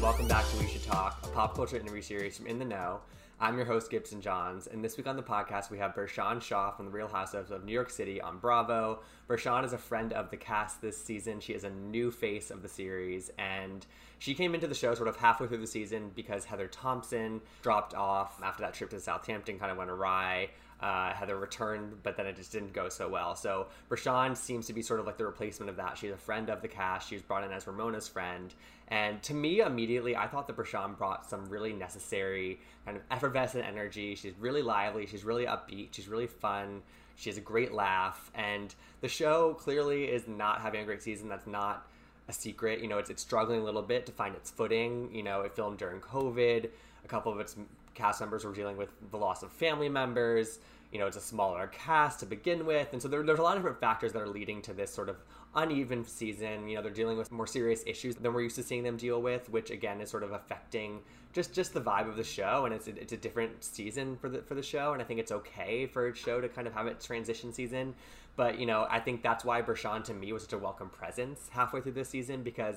[0.00, 3.00] Welcome back to We Should Talk, a pop culture interview series from In the Know.
[3.40, 6.70] I'm your host, Gibson Johns, and this week on the podcast, we have Bershan Shaw
[6.70, 9.00] from The Real Housewives of New York City on Bravo.
[9.28, 11.40] Bershan is a friend of the cast this season.
[11.40, 13.84] She is a new face of the series, and
[14.18, 17.94] she came into the show sort of halfway through the season because Heather Thomson dropped
[17.94, 20.50] off after that trip to Southampton kind of went awry.
[20.78, 23.34] Uh, Heather returned, but then it just didn't go so well.
[23.34, 25.96] So Bershan seems to be sort of like the replacement of that.
[25.96, 27.08] She's a friend of the cast.
[27.08, 28.52] She was brought in as Ramona's friend.
[28.88, 33.66] And to me, immediately, I thought that Bershan brought some really necessary kind of effervescent
[33.66, 34.14] energy.
[34.14, 35.06] She's really lively.
[35.06, 35.88] She's really upbeat.
[35.92, 36.82] She's really fun.
[37.16, 38.30] She has a great laugh.
[38.34, 41.28] And the show clearly is not having a great season.
[41.28, 41.88] That's not
[42.28, 42.80] a secret.
[42.80, 45.10] You know, it's, it's struggling a little bit to find its footing.
[45.12, 46.68] You know, it filmed during COVID.
[47.04, 47.56] A couple of its
[47.94, 50.60] cast members were dealing with the loss of family members.
[50.92, 52.92] You know, it's a smaller cast to begin with.
[52.92, 55.08] And so there, there's a lot of different factors that are leading to this sort
[55.08, 55.16] of
[55.54, 56.68] uneven season.
[56.68, 59.20] You know, they're dealing with more serious issues than we're used to seeing them deal
[59.20, 61.00] with, which again is sort of affecting
[61.32, 62.64] just just the vibe of the show.
[62.64, 65.20] And it's a, it's a different season for the for the show, and I think
[65.20, 67.94] it's okay for a show to kind of have its transition season.
[68.36, 71.48] But you know, I think that's why Bershan to me was such a welcome presence
[71.50, 72.76] halfway through this season because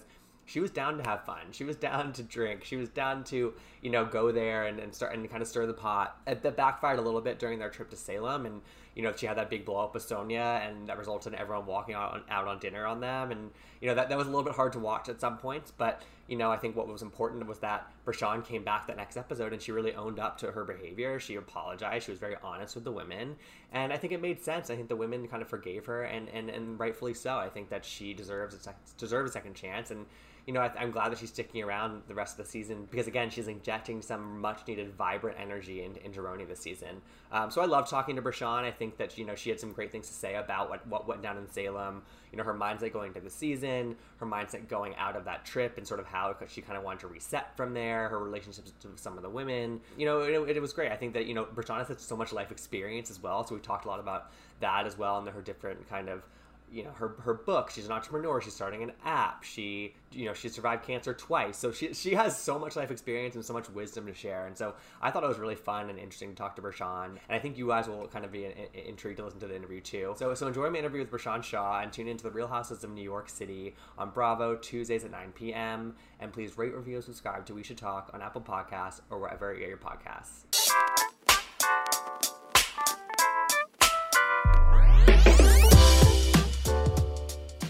[0.49, 1.51] she was down to have fun.
[1.51, 2.63] She was down to drink.
[2.63, 5.67] She was down to, you know, go there and, and start and kind of stir
[5.67, 6.17] the pot.
[6.25, 8.47] That backfired a little bit during their trip to Salem.
[8.47, 8.61] And,
[8.95, 11.67] you know, she had that big blow up with Sonja and that resulted in everyone
[11.67, 13.31] walking out on, out on dinner on them.
[13.31, 15.69] And, you know, that, that was a little bit hard to watch at some points.
[15.69, 19.17] But, you know, I think what was important was that Bershan came back that next
[19.17, 21.19] episode and she really owned up to her behavior.
[21.19, 22.05] She apologized.
[22.05, 23.35] She was very honest with the women.
[23.71, 24.71] And I think it made sense.
[24.71, 27.37] I think the women kind of forgave her and, and, and rightfully so.
[27.37, 29.91] I think that she deserves a, sec- deserves a second chance.
[29.91, 30.07] And,
[30.49, 33.05] you know, I, am glad that she's sticking around the rest of the season because,
[33.05, 37.03] again, she's injecting some much needed, vibrant energy into, into RHONY this season.
[37.31, 38.63] Um, so I love talking to Bershan.
[38.63, 41.07] I think that, you know, she had some great things to say about what, what
[41.07, 44.95] went down in Salem, you know, her mindset going into the season, her mindset going
[44.95, 47.75] out of that trip, and sort of how she kind of wanted to reset from
[47.75, 49.79] there, her relationships with some of the women.
[49.99, 50.91] You know, it, it was great.
[50.91, 53.45] I think that, you know, Bershan has so much life experience as well.
[53.45, 54.31] So we talked a lot about
[54.61, 56.23] that as well and her different kind of
[56.71, 60.33] you know her her book she's an entrepreneur she's starting an app she you know
[60.33, 61.57] she survived cancer twice.
[61.57, 64.47] So she she has so much life experience and so much wisdom to share.
[64.47, 67.19] And so i thought it was really fun and interesting to talk to bershan and
[67.29, 70.15] i think you guys will kind of be intrigued to listen to the interview too.
[70.17, 72.91] So so enjoy my interview with bershan shaw and tune into the real housewives of
[72.91, 77.45] new york city on bravo tuesdays at 9 p.m and please rate review and subscribe
[77.45, 80.48] to we should talk on apple podcasts or wherever you get your podcasts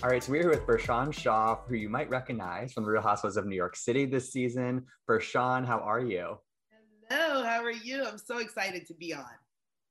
[0.02, 3.02] All right, so we're here with Bershan Shaw, who you might recognize from The Real
[3.02, 4.86] Housewives of New York City this season.
[5.10, 6.38] Bershan, how are you?
[7.10, 8.06] Hello, how are you?
[8.06, 9.26] I'm so excited to be on.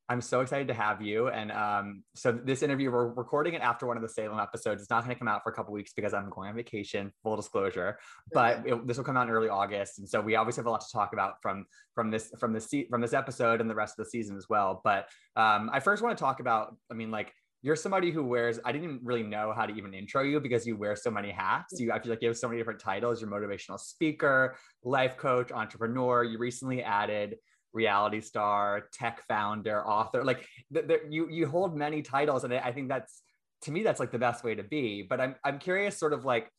[0.08, 1.28] I'm so excited to have you.
[1.28, 4.80] And um, so this interview, we're recording it after one of the Salem episodes.
[4.80, 7.12] It's not going to come out for a couple weeks because I'm going on vacation.
[7.22, 7.98] Full disclosure,
[8.32, 10.70] but it, this will come out in early August, and so we obviously have a
[10.70, 13.98] lot to talk about from from this from this from this episode and the rest
[13.98, 14.80] of the season as well.
[14.82, 18.60] But um, I first want to talk about, I mean, like you're somebody who wears
[18.64, 21.74] i didn't really know how to even intro you because you wear so many hats.
[21.74, 21.80] Mm.
[21.80, 23.20] You i feel like you have so many different titles.
[23.20, 26.24] You're motivational speaker life coach entrepreneur.
[26.24, 27.36] You recently added
[27.72, 30.24] reality star tech founder author.
[30.24, 33.22] Like you you hold many titles and i think that's
[33.62, 35.02] to me that's like the best way to be.
[35.02, 36.50] But i'm i'm curious sort of like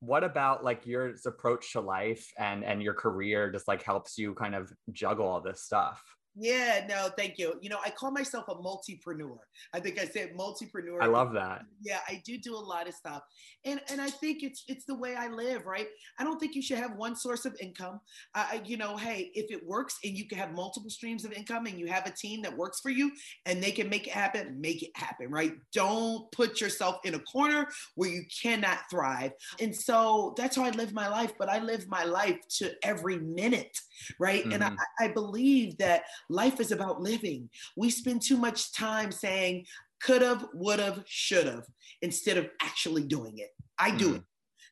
[0.00, 4.34] what about like your approach to life and and your career just like helps you
[4.34, 6.02] kind of juggle all this stuff
[6.36, 7.54] yeah, no, thank you.
[7.60, 9.38] You know, I call myself a multipreneur.
[9.74, 11.02] I think I said multipreneur.
[11.02, 11.62] I love that.
[11.82, 13.22] Yeah, I do do a lot of stuff.
[13.64, 15.88] And and I think it's it's the way I live, right?
[16.18, 18.00] I don't think you should have one source of income.
[18.34, 21.66] Uh, you know, hey, if it works and you can have multiple streams of income
[21.66, 23.10] and you have a team that works for you
[23.46, 25.54] and they can make it happen, make it happen, right?
[25.74, 27.66] Don't put yourself in a corner
[27.96, 29.32] where you cannot thrive.
[29.60, 33.18] And so that's how I live my life, but I live my life to every
[33.18, 33.76] minute,
[34.18, 34.42] right?
[34.42, 34.52] Mm-hmm.
[34.52, 35.04] And I, mm-hmm.
[35.04, 37.50] I believe that Life is about living.
[37.76, 39.66] We spend too much time saying
[40.00, 41.64] could have, would have, should have,
[42.00, 43.50] instead of actually doing it.
[43.78, 44.16] I do mm.
[44.16, 44.22] it.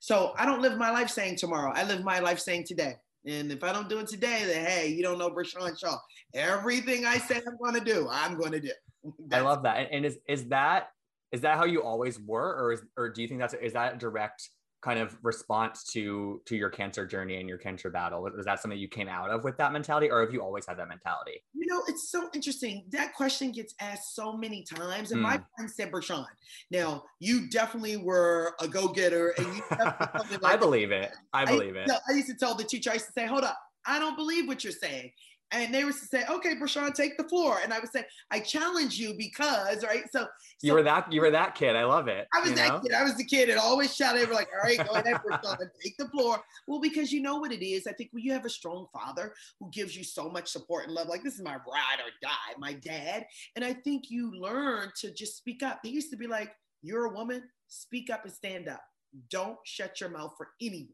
[0.01, 1.73] So I don't live my life saying tomorrow.
[1.75, 2.95] I live my life saying today.
[3.27, 5.97] And if I don't do it today, then hey, you don't know Bershan Shaw.
[6.35, 8.71] Everything I say I'm going to do, I'm going to do.
[9.33, 9.89] I love that.
[9.91, 10.91] And is is that
[11.33, 13.99] is that how you always were, or is or do you think that's is that
[13.99, 14.49] direct
[14.81, 18.23] kind of response to to your cancer journey and your cancer battle?
[18.23, 20.79] Was that something you came out of with that mentality or have you always had
[20.79, 21.43] that mentality?
[21.55, 22.85] You know it's so interesting.
[22.91, 25.25] That question gets asked so many times and mm.
[25.25, 26.27] my friend said Bershan
[26.71, 31.13] now you definitely were a go-getter and you like i believe it.
[31.33, 33.45] I believe I, it I used to tell the teacher i used to say hold
[33.45, 35.11] up i don't believe what you're saying
[35.51, 38.41] and they were to say, "Okay, Bershan, take the floor," and I would say, "I
[38.41, 40.05] challenge you because," right?
[40.13, 40.29] So, so
[40.63, 41.75] you were that you were that kid.
[41.75, 42.29] I love it.
[42.35, 42.81] I was that know?
[42.81, 42.93] kid.
[42.93, 44.21] I was the kid that always shouted.
[44.21, 47.37] They were like, "All right, go ahead, Bershan, take the floor." Well, because you know
[47.37, 47.87] what it is.
[47.87, 50.95] I think when you have a strong father who gives you so much support and
[50.95, 54.91] love, like this is my ride or die, my dad, and I think you learn
[55.01, 55.81] to just speak up.
[55.83, 56.53] He used to be like,
[56.83, 58.83] "You're a woman, speak up and stand up.
[59.31, 60.93] Don't shut your mouth for anyone."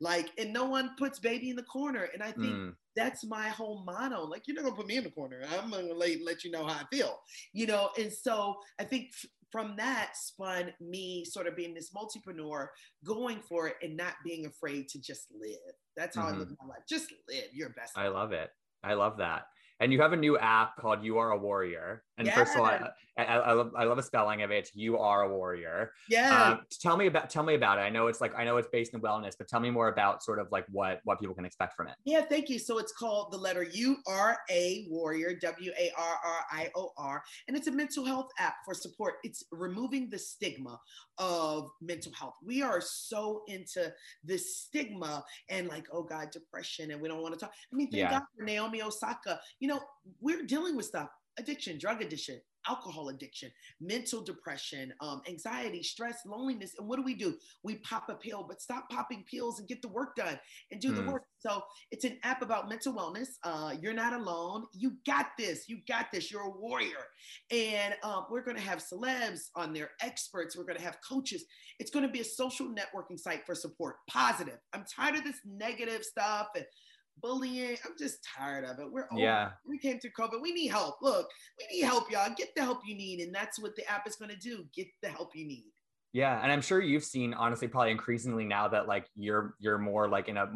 [0.00, 2.08] Like, and no one puts baby in the corner.
[2.12, 2.74] And I think mm.
[2.96, 4.24] That's my whole motto.
[4.24, 5.42] Like, you're not gonna put me in the corner.
[5.52, 7.18] I'm gonna let, let you know how I feel,
[7.52, 7.90] you know.
[7.98, 12.68] And so I think f- from that spun me sort of being this multipreneur,
[13.04, 15.74] going for it and not being afraid to just live.
[15.96, 16.34] That's how mm-hmm.
[16.34, 16.82] I live my life.
[16.88, 17.96] Just live your best.
[17.96, 18.50] I love it.
[18.82, 19.46] I love that
[19.80, 22.04] and you have a new app called You Are a Warrior.
[22.16, 24.70] And first of all, I, I, I, love I love the spelling of it.
[24.74, 25.92] You are a warrior.
[26.08, 26.52] Yeah.
[26.52, 27.82] Um, tell me about tell me about it.
[27.82, 30.22] I know it's like I know it's based in wellness, but tell me more about
[30.22, 31.94] sort of like what what people can expect from it.
[32.04, 32.58] Yeah, thank you.
[32.58, 36.92] So it's called the letter U R A Warrior W A R R I O
[36.96, 39.14] R, and it's a mental health app for support.
[39.24, 40.80] It's removing the stigma
[41.18, 42.34] of mental health.
[42.44, 47.34] We are so into this stigma and like oh God, depression, and we don't want
[47.34, 47.52] to talk.
[47.72, 48.10] I mean, thank yeah.
[48.10, 49.40] God for Naomi Osaka.
[49.58, 49.80] You know,
[50.20, 51.08] we're dealing with stuff
[51.38, 53.50] addiction, drug addiction, alcohol addiction,
[53.80, 56.72] mental depression, um, anxiety, stress, loneliness.
[56.78, 57.34] And what do we do?
[57.62, 60.38] We pop a pill, but stop popping pills and get the work done
[60.70, 60.96] and do mm.
[60.96, 61.12] the hmm.
[61.12, 61.24] work.
[61.38, 63.28] So it's an app about mental wellness.
[63.42, 64.64] Uh, you're not alone.
[64.72, 65.68] You got this.
[65.68, 66.30] You got this.
[66.30, 67.04] You're a warrior.
[67.50, 70.56] And um, we're going to have celebs on there, experts.
[70.56, 71.44] We're going to have coaches.
[71.78, 73.96] It's going to be a social networking site for support.
[74.08, 74.58] Positive.
[74.72, 76.64] I'm tired of this negative stuff and
[77.20, 77.76] bullying.
[77.84, 78.90] I'm just tired of it.
[78.90, 79.20] We're old.
[79.20, 79.50] Yeah.
[79.66, 80.40] We came through COVID.
[80.42, 80.96] We need help.
[81.02, 81.28] Look,
[81.58, 82.32] we need help, y'all.
[82.36, 83.20] Get the help you need.
[83.20, 84.64] And that's what the app is going to do.
[84.74, 85.72] Get the help you need.
[86.12, 86.40] Yeah.
[86.42, 90.28] And I'm sure you've seen honestly probably increasingly now that like you're you're more like
[90.28, 90.52] in a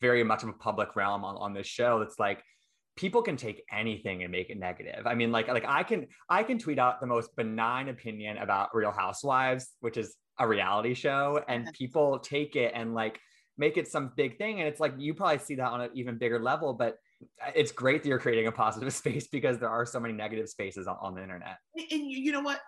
[0.00, 2.00] very much of a public realm on, on this show.
[2.00, 2.42] It's like
[2.96, 5.06] people can take anything and make it negative.
[5.06, 8.74] I mean, like like I can I can tweet out the most benign opinion about
[8.74, 13.18] Real Housewives, which is a reality show, and people take it and like
[13.60, 14.58] make it some big thing.
[14.58, 16.96] And it's like you probably see that on an even bigger level, but
[17.54, 20.88] it's great that you're creating a positive space because there are so many negative spaces
[20.88, 21.58] on, on the internet.
[21.76, 22.60] And you know what?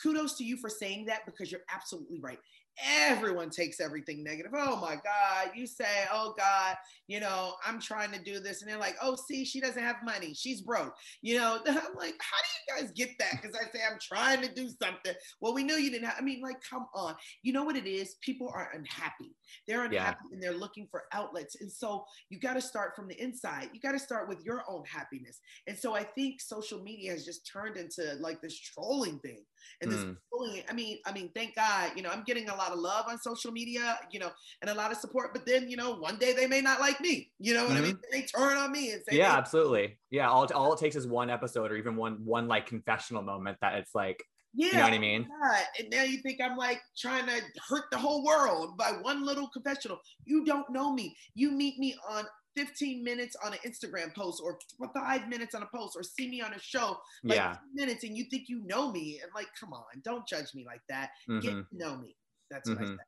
[0.00, 2.38] Kudos to you for saying that because you're absolutely right
[2.84, 4.52] everyone takes everything negative.
[4.54, 5.52] Oh my God.
[5.54, 6.76] You say, oh God,
[7.06, 8.62] you know, I'm trying to do this.
[8.62, 10.34] And they're like, oh, see, she doesn't have money.
[10.34, 10.94] She's broke.
[11.22, 13.40] You know, I'm like, how do you guys get that?
[13.40, 15.14] Because I say, I'm trying to do something.
[15.40, 17.14] Well, we knew you didn't have, I mean, like, come on.
[17.42, 18.16] You know what it is?
[18.20, 19.34] People are unhappy.
[19.66, 20.34] They're unhappy yeah.
[20.34, 21.56] and they're looking for outlets.
[21.60, 23.70] And so you got to start from the inside.
[23.72, 25.40] You got to start with your own happiness.
[25.66, 29.44] And so I think social media has just turned into like this trolling thing
[29.80, 30.16] and this mm.
[30.30, 30.62] bullying.
[30.68, 33.18] I mean, I mean, thank God, you know, I'm getting a lot of love on
[33.18, 34.30] social media, you know,
[34.62, 35.32] and a lot of support.
[35.32, 37.30] But then, you know, one day they may not like me.
[37.38, 37.78] You know what mm-hmm.
[37.78, 37.94] I mean?
[37.94, 38.12] Mm-hmm.
[38.12, 39.38] They turn on me and say, "Yeah, hey.
[39.38, 43.22] absolutely, yeah." All all it takes is one episode or even one one like confessional
[43.22, 44.22] moment that it's like.
[44.58, 45.28] Yeah, you know what I mean?
[45.42, 45.62] God.
[45.78, 49.48] And now you think I'm like trying to hurt the whole world by one little
[49.48, 49.98] confessional.
[50.24, 51.14] You don't know me.
[51.34, 52.24] You meet me on
[52.56, 54.58] 15 minutes on an Instagram post or
[54.94, 57.56] five minutes on a post or see me on a show like yeah.
[57.74, 60.80] minutes and you think you know me and like come on don't judge me like
[60.88, 61.40] that mm-hmm.
[61.40, 62.16] get to know me
[62.50, 62.84] that's what mm-hmm.
[62.84, 62.98] I said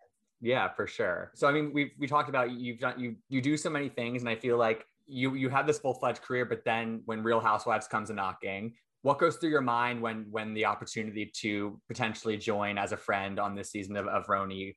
[0.41, 3.57] yeah for sure so I mean we we talked about you've done you you do
[3.57, 7.03] so many things and I feel like you you have this full-fledged career but then
[7.07, 11.31] when Real Housewives comes a knocking what goes through your mind when when the opportunity
[11.41, 14.75] to potentially join as a friend on this season of, of RHONY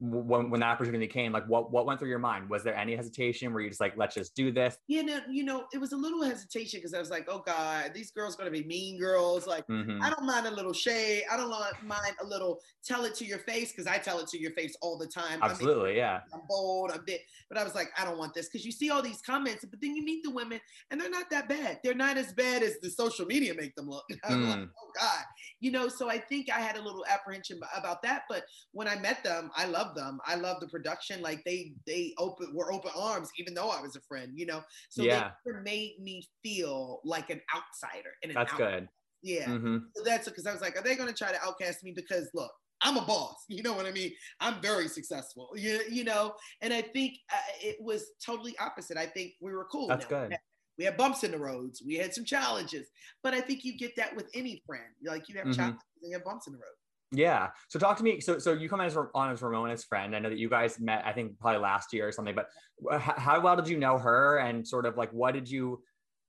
[0.00, 2.48] when, when that opportunity came like what what went through your mind?
[2.48, 3.52] Was there any hesitation?
[3.52, 5.96] Were you just like let's just do this you know you know it was a
[5.96, 9.46] little hesitation because i was like oh god these girls going to be mean girls.
[9.46, 10.02] Like mm-hmm.
[10.02, 11.22] i don't mind a little shade.
[11.30, 14.40] I don't mind a little tell it to your face because i tell it to
[14.40, 15.40] your face all the time.
[15.42, 16.20] Absolutely I mean, yeah.
[16.32, 18.48] I'm bold i'm bit but i was like i don't want this.
[18.48, 21.30] Because you see all these comments but then you meet the women and they're not
[21.30, 21.80] that bad.
[21.84, 24.04] They're not as bad as the social media make them look.
[24.28, 24.48] Mm.
[24.50, 25.24] like oh god
[25.60, 28.96] you know so i think i had a little apprehension about that but when i
[28.96, 30.20] met them i love them.
[30.26, 31.20] I love the production.
[31.22, 34.62] Like they they open were open arms, even though I was a friend, you know.
[34.88, 35.30] So yeah.
[35.44, 38.10] they made me feel like an outsider.
[38.22, 38.88] And that's good.
[39.22, 39.46] Yeah.
[39.46, 39.78] Mm-hmm.
[39.96, 41.92] So that's because I was like, are they going to try to outcast me?
[41.92, 43.34] Because look, I'm a boss.
[43.48, 44.12] You know what I mean?
[44.40, 45.50] I'm very successful.
[45.56, 48.96] You, you know, and I think uh, it was totally opposite.
[48.96, 49.88] I think we were cool.
[49.88, 50.28] That's now.
[50.28, 50.38] good.
[50.78, 51.82] We had bumps in the roads.
[51.84, 52.88] We had some challenges,
[53.22, 54.84] but I think you get that with any friend.
[55.04, 55.52] Like you have mm-hmm.
[55.52, 56.76] challenges and you have bumps in the road.
[57.10, 57.48] Yeah.
[57.68, 58.20] So talk to me.
[58.20, 60.14] So so you come as on as Ramona's friend.
[60.14, 61.04] I know that you guys met.
[61.06, 62.34] I think probably last year or something.
[62.34, 62.48] But
[62.90, 64.38] how well did you know her?
[64.38, 65.82] And sort of like what did you?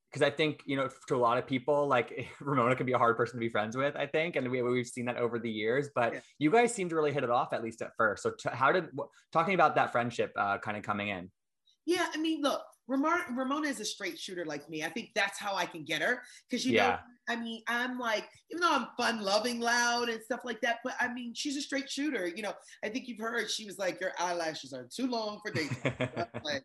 [0.10, 2.98] Because I think you know to a lot of people, like Ramona can be a
[2.98, 3.96] hard person to be friends with.
[3.98, 5.89] I think, and we we've seen that over the years.
[5.94, 6.20] But yeah.
[6.39, 8.24] you guys seem to really hit it off at least at first.
[8.24, 8.88] So t- how did
[9.34, 11.29] talking about that friendship uh, kind of coming in?
[11.86, 14.84] Yeah, I mean, look, Ramona, Ramona is a straight shooter like me.
[14.84, 16.24] I think that's how I can get her.
[16.50, 16.88] Cause you Yeah.
[16.88, 16.98] know,
[17.29, 20.96] I mean, I'm like, even though I'm fun loving loud and stuff like that, but
[21.00, 22.27] I mean, she's a straight shooter.
[22.27, 22.53] You know,
[22.84, 25.77] I think you've heard she was like, Your eyelashes are too long for dating.
[26.43, 26.63] Like,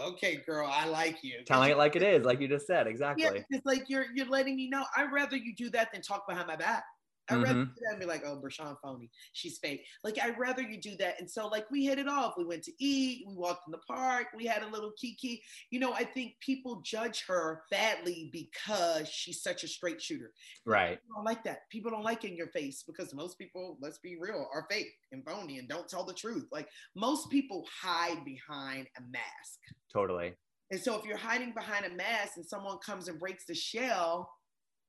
[0.00, 1.42] okay, girl, I like you.
[1.44, 3.24] Telling it like it is, like you just said, exactly.
[3.24, 4.84] Yeah, it's like you're you're letting me know.
[4.96, 6.84] I'd rather you do that than talk behind my back.
[7.28, 7.74] I'd rather Mhm.
[7.74, 9.10] do that and be like, oh, Bershan phony.
[9.32, 9.86] She's fake.
[10.04, 11.18] Like, I'd rather you do that.
[11.20, 12.34] And so, like, we hit it off.
[12.36, 15.42] We went to eat, we walked in the park, we had a little kiki.
[15.70, 20.32] You know, I think people judge her badly because she's such a straight shooter.
[20.64, 21.00] Right.
[21.02, 21.68] People don't like that.
[21.70, 25.24] People don't like in your face because most people, let's be real, are fake and
[25.24, 26.46] phony and don't tell the truth.
[26.52, 29.60] Like, most people hide behind a mask.
[29.92, 30.34] Totally.
[30.70, 34.35] And so if you're hiding behind a mask and someone comes and breaks the shell,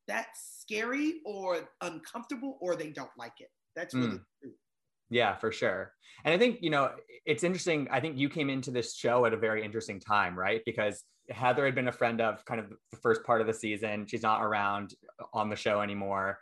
[0.07, 3.49] that's scary or uncomfortable or they don't like it.
[3.75, 4.25] That's really Mm.
[4.41, 4.53] true.
[5.09, 5.93] Yeah, for sure.
[6.25, 6.93] And I think, you know,
[7.25, 7.87] it's interesting.
[7.91, 10.61] I think you came into this show at a very interesting time, right?
[10.65, 14.05] Because Heather had been a friend of kind of the first part of the season.
[14.05, 14.95] She's not around
[15.33, 16.39] on the show anymore.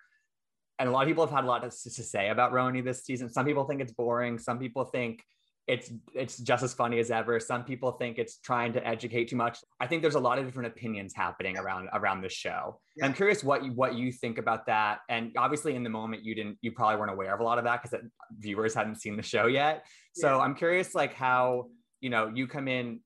[0.79, 3.03] And a lot of people have had a lot to, to say about RHONY this
[3.03, 3.29] season.
[3.29, 4.37] Some people think it's boring.
[4.39, 5.23] Some people think
[5.67, 7.39] it's it's just as funny as ever.
[7.39, 9.57] Some people think it's trying to educate too much.
[9.79, 12.79] I think there's a lot of different opinions happening around around the show.
[12.95, 13.05] Yeah.
[13.05, 14.99] I'm curious what you what you think about that.
[15.09, 17.63] And obviously, in the moment, you didn't you probably weren't aware of a lot of
[17.63, 18.03] that because uh,
[18.37, 19.85] viewers hadn't seen the show yet.
[20.13, 20.43] So Yeah.
[20.43, 21.65] I'm curious, like how
[21.99, 22.99] you know you come in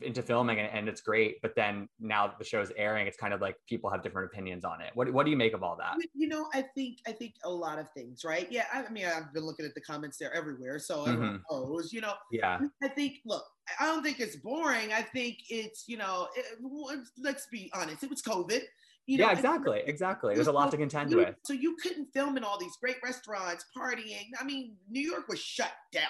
[0.00, 3.32] into filming and, and it's great, but then now that the show's airing, it's kind
[3.32, 4.90] of like people have different opinions on it.
[4.94, 5.96] What what do you make of all that?
[6.14, 8.50] You- know, I think I think a lot of things, right?
[8.50, 11.72] Yeah, I I mean, I've been looking at the comments there everywhere, so everyone mm-hmm.
[11.72, 11.92] knows.
[11.92, 13.44] You know, Yeah, I think, look,
[13.78, 14.92] I don't think it's boring.
[14.92, 18.62] I think it's, you know, eh, it, let's be honest, it was COVID.
[19.06, 20.34] You know, yeah, exactly, exactly.
[20.34, 21.34] There's a lot to contend you- with.
[21.44, 24.28] So you couldn't film in all these great restaurants, partying.
[24.40, 26.08] I mean, New York was shut down.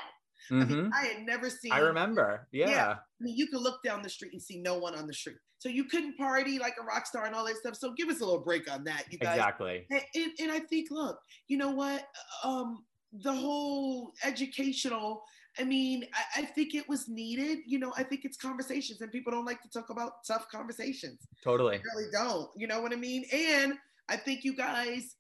[0.51, 0.69] I Mhm.
[0.71, 1.73] mean, I had never seen.
[1.73, 2.47] I remember.
[2.53, 2.69] Yeah.
[2.71, 2.91] Yeah.
[2.93, 5.37] I mean, you could look down the street and see no one on the street.
[5.59, 7.77] So you couldn't party like a rock star and all that stuff.
[7.77, 9.37] So give us a little break on that, you guys.
[9.39, 9.87] exactly.
[9.91, 12.07] And, and, and I think, look, you know what?
[12.43, 15.25] Um, the whole educational,
[15.59, 17.61] I mean, I, I think it was needed.
[17.67, 21.21] You know, I think it's conversations, and people don't like to talk about tough conversations.
[21.43, 21.81] Totally.
[21.95, 22.51] really don't.
[22.57, 23.25] You know what I mean?
[23.33, 23.75] And
[24.09, 25.17] I think you guys,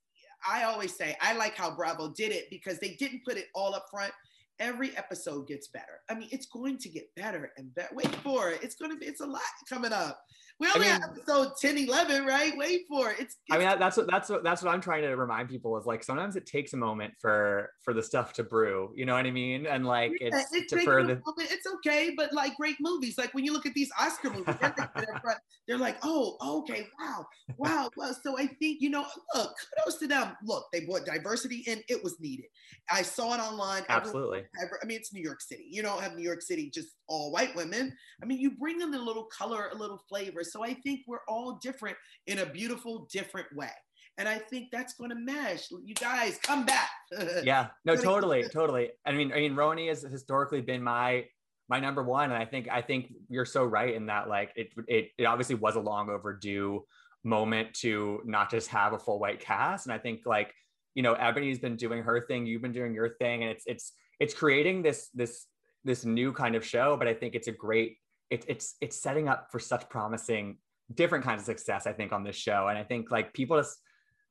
[0.46, 3.74] I always say, I like how Bravo did it because they didn't put it all
[3.74, 4.12] up front.
[4.60, 6.00] Every episode gets better.
[6.08, 7.94] I mean, it's going to get better and better.
[7.94, 8.62] Wait for it.
[8.62, 10.20] It's going to be, it's a lot coming up.
[10.60, 12.56] We only have mean- episode 10, 11, right?
[12.56, 13.16] Wait for it.
[13.18, 15.84] It's, I mean, that's what that's what that's what I'm trying to remind people is
[15.84, 18.92] like sometimes it takes a moment for for the stuff to brew.
[18.94, 19.66] You know what I mean?
[19.66, 21.22] And like yeah, it's it takes a moment.
[21.38, 24.74] It's okay, but like great movies, like when you look at these Oscar movies, they're,
[25.66, 28.16] they're, like, oh, okay, wow, wow, well.
[28.22, 29.52] So I think you know, look,
[29.84, 30.36] kudos to them.
[30.44, 32.46] Look, they brought diversity in; it was needed.
[32.90, 33.82] I saw it online.
[33.88, 34.44] Absolutely.
[34.60, 35.66] I mean, it's New York City.
[35.68, 37.92] You don't have New York City just all white women.
[38.22, 40.43] I mean, you bring in a little color, a little flavor.
[40.44, 41.96] So I think we're all different
[42.26, 43.70] in a beautiful, different way.
[44.16, 45.68] And I think that's going to mesh.
[45.70, 46.90] You guys come back.
[47.44, 47.68] Yeah.
[47.84, 48.90] No, totally, totally.
[49.06, 51.26] I mean, I mean, RHONY has historically been my
[51.68, 54.72] my number one, and I think I think you're so right in that like it
[54.88, 56.84] it it obviously was a long overdue
[57.22, 60.52] moment to not just have a full white cast, and I think like
[60.94, 63.92] you know Eboni's been doing her thing, you've been doing your thing, and it's it's
[64.20, 65.46] it's creating this this
[65.84, 67.98] this new kind of show, but I think it's a great
[68.30, 70.58] it, it's it's setting up for such promising
[70.92, 71.86] different kinds of success.
[71.86, 73.78] I think on this show, and I think like people just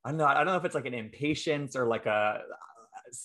[0.03, 2.41] I don't know I don't know if it's like an impatience or like a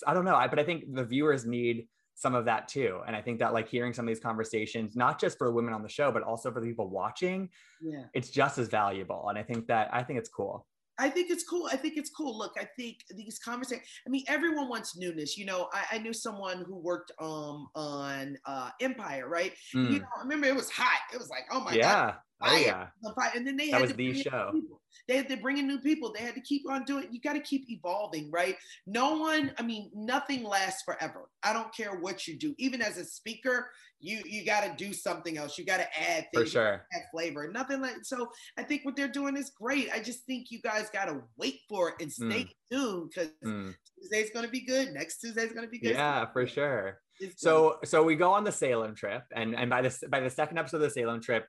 [0.06, 3.00] I don't know, I, but I think the viewers need some of that too.
[3.06, 5.72] And I think that like hearing some of these conversations, not just for the women
[5.72, 7.48] on the show, but also for the people watching,
[7.80, 8.04] yeah.
[8.12, 9.28] it's just as valuable.
[9.28, 10.66] And I think that I think it's cool.
[10.98, 11.68] I think it's cool.
[11.70, 12.36] I think it's cool.
[12.36, 13.86] Look, I think these conversations.
[14.06, 15.36] I mean, everyone wants newness.
[15.38, 19.52] You know, I, I knew someone who worked um on uh Empire, right?
[19.72, 20.00] You Mm.
[20.00, 21.00] know, I remember it was hot.
[21.12, 22.14] It was like, oh my god, yeah.
[22.40, 22.60] Oh fire.
[22.60, 22.86] yeah.
[23.02, 23.12] the.
[23.34, 24.50] And then they That had to the bring show.
[24.52, 24.80] new people.
[25.06, 26.12] They had to bring in new people.
[26.12, 27.08] They had to keep on doing.
[27.10, 28.56] You got to keep evolving, right?
[28.86, 29.52] No one.
[29.58, 31.28] I mean, nothing lasts forever.
[31.42, 32.54] I don't care what you do.
[32.58, 35.58] Even as a speaker, you you got to do something else.
[35.58, 36.86] You got to add For sure.
[36.94, 37.50] Add flavor.
[37.50, 37.96] Nothing like.
[38.04, 39.88] So I think what they're doing is great.
[39.92, 43.74] I just think you guys got to wait for it and stay tuned because Mm.
[44.00, 44.92] Tuesday's going to be good.
[44.92, 45.92] Next Tuesday's going to be good.
[45.92, 47.00] Yeah, for sure.
[47.20, 50.30] It's So so we go on the Salem trip, and and by this by the
[50.30, 51.46] second episode of the Salem trip,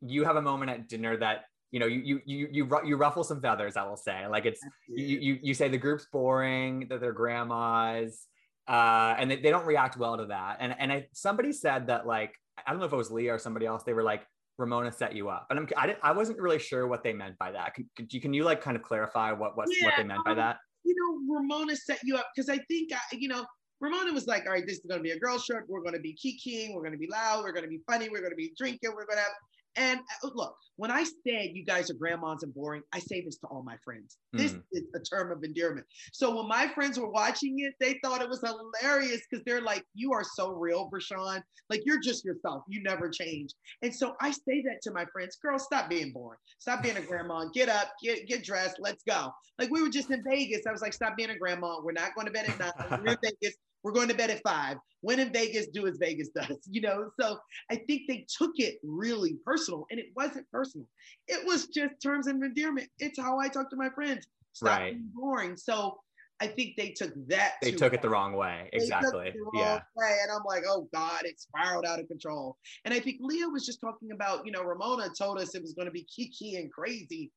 [0.00, 3.24] you have a moment at dinner that you know you you you you, you ruffle
[3.24, 3.76] some feathers.
[3.76, 8.26] I will say, like it's you, you you say the group's boring, that they're grandmas,
[8.68, 10.58] uh, and they, they don't react well to that.
[10.60, 12.34] And and I somebody said that like
[12.66, 13.82] I don't know if it was Leah or somebody else.
[13.82, 14.26] They were like
[14.56, 17.38] Ramona set you up, and I'm I, didn't, I wasn't really sure what they meant
[17.38, 17.74] by that.
[17.74, 20.32] Can, could you can you like kind of clarify what what what they meant by
[20.32, 20.58] um, that?
[20.88, 23.44] you know, Ramona set you up because I think, I, you know,
[23.80, 25.64] Ramona was like, all right, this is going to be a girl trip.
[25.68, 26.74] We're going to be kikiing.
[26.74, 27.44] We're going to be loud.
[27.44, 28.08] We're going to be funny.
[28.08, 28.90] We're going to be drinking.
[28.90, 29.32] We're going to have,
[29.78, 33.36] And uh, look, when I said you guys are grandmas and boring, I say this
[33.38, 34.18] to all my friends.
[34.32, 34.62] This Mm.
[34.72, 35.86] is a term of endearment.
[36.12, 39.84] So when my friends were watching it, they thought it was hilarious because they're like,
[39.94, 41.42] "You are so real, Bershan.
[41.70, 42.64] Like you're just yourself.
[42.68, 46.38] You never change." And so I say that to my friends, "Girl, stop being boring.
[46.58, 47.46] Stop being a grandma.
[47.54, 48.76] Get up, get get dressed.
[48.80, 50.66] Let's go." Like we were just in Vegas.
[50.66, 51.80] I was like, "Stop being a grandma.
[51.82, 52.72] We're not going to bed at nine.
[53.02, 53.56] We're in Vegas.
[53.82, 54.76] We're going to bed at five.
[55.00, 57.10] When in Vegas, do as Vegas does." You know.
[57.20, 57.38] So
[57.70, 60.86] I think they took it really personal, and it wasn't personal.
[61.28, 62.88] It was just terms of endearment.
[62.98, 64.26] It's how I talk to my friends.
[64.52, 64.92] Stop Right.
[64.94, 65.56] being boring.
[65.56, 65.98] So
[66.40, 67.54] I think they took that.
[67.62, 68.70] They too took it the wrong way.
[68.72, 69.32] Exactly.
[69.36, 69.80] wrong Yeah.
[69.96, 70.16] way.
[70.22, 72.56] And I'm like, oh God, it spiraled out of control.
[72.84, 75.74] And I think Leah was just talking about, you know, Ramona told us it was
[75.74, 77.32] going to be kiki and crazy.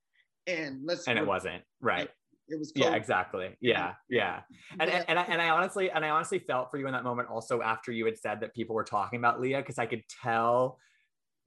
[0.47, 1.63] And let's And it wasn't.
[1.79, 2.09] Right.
[2.47, 3.55] It was Yeah, exactly.
[3.61, 3.93] Yeah.
[4.09, 4.41] Yeah.
[4.79, 4.97] And, Yeah.
[4.97, 7.29] and, and I, and I honestly and I honestly felt for you in that moment
[7.29, 10.77] also after you had said that people were talking about Leah because I could tell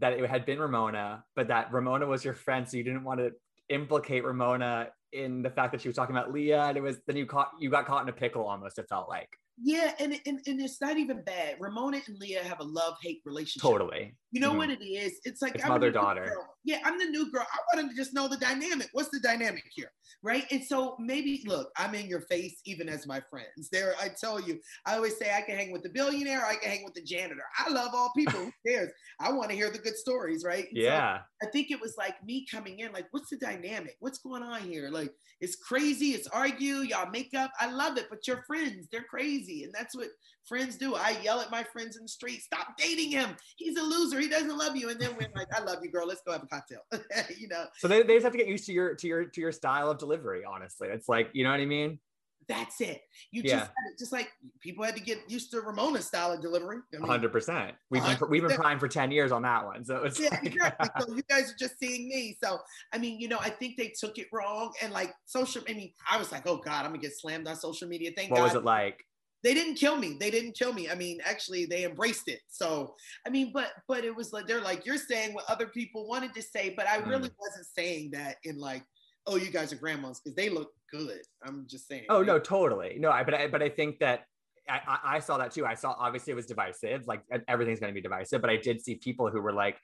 [0.01, 3.21] that it had been Ramona, but that Ramona was your friend, so you didn't want
[3.21, 3.31] to
[3.69, 7.17] implicate Ramona in the fact that she was talking about Leah, and it was then
[7.17, 8.79] you caught you got caught in a pickle almost.
[8.79, 9.29] It felt like
[9.63, 11.57] Yeah, and, and and it's not even bad.
[11.61, 13.63] Ramona and Leah have a love hate relationship.
[13.63, 14.17] totally.
[14.35, 14.57] You know Mhm.
[14.57, 15.21] what it is?
[15.25, 16.25] It's like It's I'm mother-daughter.
[16.25, 16.57] girl.
[16.65, 17.47] Yeah, I'm the new girl.
[17.53, 18.89] I want to just know the dynamic.
[18.93, 19.93] What's the dynamic here?
[20.25, 20.45] Right.
[20.51, 23.69] And so maybe look, I'm in your face even as my friends.
[23.71, 26.69] There, I tell you, I always say I can hang with the billionaire, I can
[26.69, 27.45] hang with the janitor.
[27.59, 28.41] I love all people.
[28.41, 28.91] Who cares?
[29.21, 30.65] I want to hear the good stories, right?
[30.69, 31.23] And so Yeah.
[31.41, 33.97] I think it was like me coming in, like, what's the dynamic?
[34.01, 34.89] What's going on here?
[34.91, 36.11] Like, it's crazy.
[36.15, 36.77] It's argue.
[36.79, 37.53] Y'all make up.
[37.61, 39.63] I love it, but your friends, they're crazy.
[39.63, 40.09] And that's what
[40.47, 40.95] friends do.
[40.95, 43.37] I yell at my friends in the street, stop dating him.
[43.57, 44.21] He's a loser.
[44.21, 44.91] He doesn't love you.
[44.91, 46.07] And then we're like, I love you, girl.
[46.07, 46.81] Let's go have a cocktail.
[47.39, 49.41] you know, So they, they just have to get used to your to your to
[49.41, 50.43] your style of delivery.
[50.45, 51.99] Honestly, it's like you know what I mean.
[52.47, 53.01] that's it.
[53.31, 53.51] You Yeah.
[53.61, 53.99] just, had it.
[53.99, 56.77] just like people had to get used to Ramona's style of delivery.
[56.95, 57.75] I mean, hundred percent.
[57.91, 58.57] We've been we've been 100%.
[58.57, 60.89] primed for ten years on that one, so it's Yeah, like, exactly.
[61.01, 62.37] So you guys are just seeing me.
[62.43, 62.59] So
[62.93, 64.73] I mean, you know, I think they took it wrong.
[64.83, 67.57] And like social, I mean, I was like, oh God, I'm gonna get slammed on
[67.57, 68.11] social media.
[68.15, 68.45] Thank what God.
[68.45, 69.03] was it like?
[69.45, 70.17] They didn't kill me.
[70.19, 70.89] They didn't kill me.
[70.89, 72.41] I mean, actually, they embraced it.
[72.49, 72.95] So,
[73.27, 76.35] I mean, but but it was like they're like you're saying what other people wanted
[76.35, 77.37] to say, but I really Mm.
[77.39, 78.83] wasn't saying that in like,
[79.27, 81.21] oh, you guys are grandmas because they look good.
[81.45, 82.07] I'm just saying.
[82.09, 82.97] Oh no, totally.
[82.99, 84.25] No, I but I but I think that
[84.67, 85.67] I, I saw that too.
[85.67, 88.41] I saw obviously it was divisive, like everything's going to be divisive.
[88.41, 89.77] But I did see people who were like,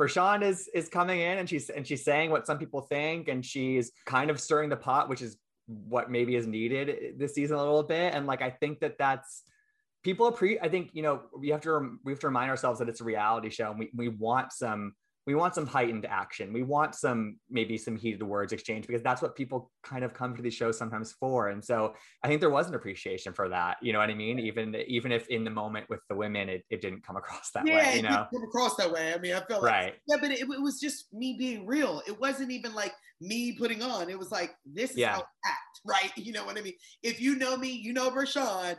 [0.00, 3.44] Bershan is is coming in and she's and she's saying what some people think, and
[3.44, 5.36] she's kind of stirring the pot, which is
[5.88, 8.14] what maybe is needed this season a little bit.
[8.14, 9.42] And like I think that that's
[10.02, 10.60] people appreciate.
[10.62, 13.04] I think you know we have to we have to remind ourselves that it's a
[13.04, 14.94] reality show, and we we want some
[15.30, 16.52] we want some heightened action.
[16.52, 20.34] We want some maybe some heated words exchange because that's what people kind of come
[20.34, 21.50] to these shows sometimes for.
[21.50, 23.76] And so I think there was an appreciation for that.
[23.80, 24.40] You know what I mean?
[24.40, 27.64] Even even if in the moment with the women, it, it didn't come across that
[27.64, 27.96] yeah, way.
[27.96, 28.26] You know?
[28.32, 29.14] didn't come across that way.
[29.14, 29.94] I mean, I felt like Right.
[30.08, 32.02] yeah, but it, it was just me being real.
[32.08, 34.10] It wasn't even like me putting on.
[34.10, 35.12] It was like this is Yeah.
[35.12, 36.12] how I act, right?
[36.16, 36.74] You know what I mean?
[37.04, 38.76] If you know me, you know Bershan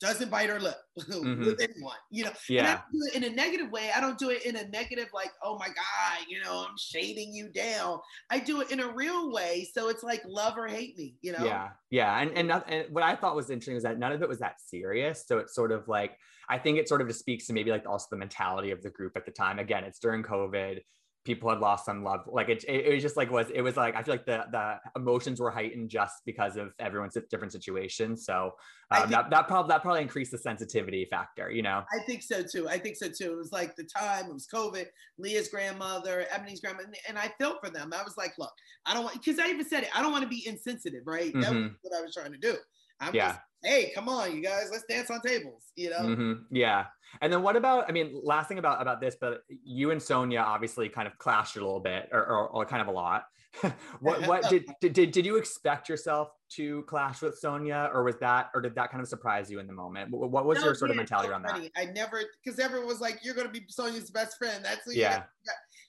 [0.00, 1.46] doesn't bite her lip Mhm.
[1.46, 1.96] with anyone.
[2.10, 2.82] You know, And I Yeah.
[2.82, 3.90] don't do it in a negative way.
[3.94, 7.34] I don't do it in a negative, like, oh my God, you know, I'm shading
[7.34, 8.00] you down.
[8.30, 9.68] I do it in a real way.
[9.72, 11.44] So it's like love or hate me, you know?
[11.44, 14.22] Yeah, yeah, and and, not, and what I thought was interesting was that none of
[14.22, 15.26] it was that serious.
[15.26, 17.86] So it's sort of like I think it sort of just speaks to maybe like
[17.86, 19.60] also the mentality of the group at the time.
[19.60, 20.82] Again, it's during COVID.
[21.24, 22.20] People had lost some love.
[22.26, 24.44] Like it, it, it was just like was it was like I feel like the
[24.50, 28.24] the emotions were heightened just because of everyone's different situations.
[28.24, 28.52] So
[28.90, 31.50] um, think- that that probably that probably increased the sensitivity factor.
[31.50, 31.82] You know.
[31.92, 32.68] I think so too.
[32.68, 33.32] I think so too.
[33.32, 34.86] It was like the time, it was COVID,
[35.18, 37.92] Leah's grandmother, Eboni's grandmother, and- and I felt for them.
[37.94, 38.52] I was like, look,
[38.86, 41.32] I don't want, because I even said it, I don't want to be insensitive, right?
[41.34, 41.74] That was Mhm.
[41.82, 42.56] what I was trying to do.
[43.00, 43.28] I'm Yeah.
[43.28, 46.00] just, hey, come on, you guys, let's dance on tables, you know?
[46.00, 46.86] Mhm, Yeah.
[47.20, 50.42] And then what about, I mean, last thing about, about this, but you and Sonja
[50.44, 53.24] obviously kind of clashed a little bit or, or, or kind of a lot.
[54.00, 58.16] what, what did, did, did, did you expect yourself to clash with Sonja or was
[58.18, 60.12] that, or did that kind of surprise you in the moment?
[60.12, 61.70] What, what was No, your sort of mentality so around that?
[61.76, 64.64] I never, because everyone was like, you're going to be Sonja's best friend.
[64.64, 65.24] That's Yeah.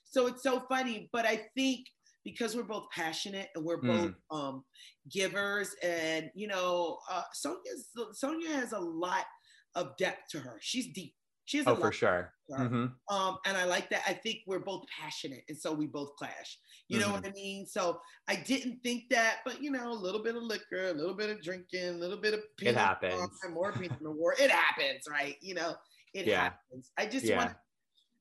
[0.04, 1.08] So it's so funny.
[1.12, 1.86] But I think
[2.24, 4.36] because we're both passionate and we're both Mm.
[4.36, 4.64] um,
[5.10, 7.90] givers, and, you know, uh, Sonja's,
[8.22, 9.24] Sonja has a lot
[9.74, 10.58] of depth to her.
[10.60, 11.14] She's deep.
[11.44, 12.32] She has a Oh, lot for sure.
[12.50, 12.94] Mhm.
[13.08, 14.02] Um, and I like that.
[14.06, 16.58] I think we're both passionate, and so we both clash.
[16.88, 17.14] You know Mm-hmm.
[17.14, 17.66] what I mean?
[17.66, 21.14] So I didn't think that, but you know, a little bit of liquor, a little
[21.14, 23.30] bit of drinking, a little bit of Noir, happens.
[23.50, 24.36] more Pinot Noir.
[24.38, 25.36] It happens, right?
[25.40, 25.74] You know,
[26.14, 26.42] it Yeah.
[26.42, 26.92] happens.
[26.96, 27.38] I just Yeah.
[27.38, 27.56] want.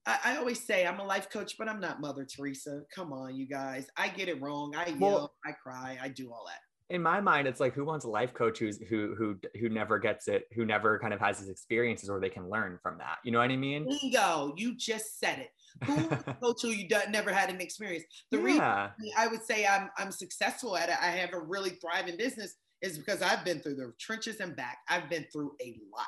[0.05, 2.81] I, I always say I'm a life coach, but I'm not Mother Teresa.
[2.93, 3.87] Come on, you guys.
[3.97, 4.73] I get it wrong.
[4.75, 6.59] I yell, Well- I cry, I do all that.
[6.95, 9.97] in my mind, it's like who wants a life coach who's who who who never
[9.99, 13.19] gets it, who never kind of has these experiences where they can learn from that.
[13.23, 13.87] You know what I mean?
[13.87, 15.51] Bingo, you just said it.
[15.85, 16.07] Who
[16.41, 18.03] coach who you never had an experience?
[18.31, 18.43] The yeah.
[18.43, 22.55] reason I would say I'm I'm successful at it, I have a really thriving business,
[22.81, 24.79] is because I've been through the trenches and back.
[24.89, 26.07] I've been through a lot.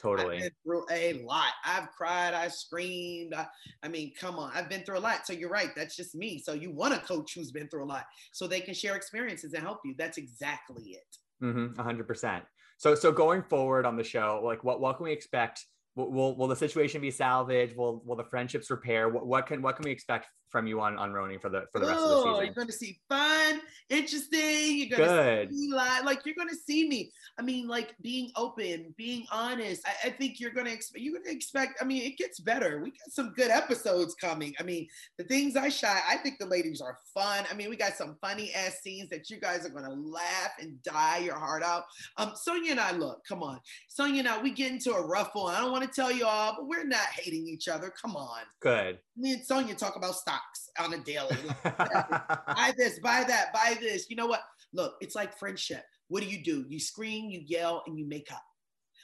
[0.00, 0.36] Totally.
[0.36, 1.52] I've been through a lot.
[1.64, 2.32] I've cried.
[2.32, 3.34] I screamed.
[3.34, 3.46] I,
[3.82, 4.50] I, mean, come on.
[4.54, 5.26] I've been through a lot.
[5.26, 5.70] So you're right.
[5.76, 6.42] That's just me.
[6.42, 9.52] So you want a coach who's been through a lot so they can share experiences
[9.52, 9.94] and help you.
[9.98, 11.44] That's exactly it.
[11.44, 12.42] Mm-hmm, 100%.
[12.78, 15.64] So, so going forward on the show, like what, what can we expect
[15.96, 17.76] will, will, will the situation be salvaged?
[17.76, 19.08] Will will the friendships repair?
[19.08, 21.80] What, what can what can we expect from you on on RHONY for the for
[21.80, 22.44] the rest oh, of the season?
[22.44, 24.78] You're going to see fun, interesting.
[24.78, 27.10] You're going to see live, like you're to see me.
[27.38, 29.82] I mean, like being open, being honest.
[29.86, 31.02] I, I think you're going to expect.
[31.02, 31.80] You're to expect.
[31.80, 32.80] I mean, it gets better.
[32.82, 34.54] We got some good episodes coming.
[34.60, 36.02] I mean, the things I shot.
[36.08, 37.44] I think the ladies are fun.
[37.50, 40.52] I mean, we got some funny ass scenes that you guys are going to laugh
[40.60, 41.84] and die your heart out.
[42.16, 43.24] Um, Sonja and I look.
[43.26, 44.42] Come on, Sonja and I.
[44.42, 45.46] We get into a ruffle.
[45.46, 47.92] I don't want to tell you all, but we're not hating each other.
[48.00, 48.40] Come on.
[48.60, 48.98] Good.
[49.16, 50.39] Me and Sonja talk about stock
[50.78, 51.36] on a daily.
[51.64, 54.08] buy this, buy that, buy this.
[54.08, 54.42] You know what?
[54.72, 55.82] Look, it's like friendship.
[56.08, 56.64] What do you do?
[56.68, 58.42] You scream, you yell, and you make up.